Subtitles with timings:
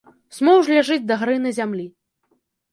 [0.37, 1.87] Смоўж ляжыць дагары на зямлі.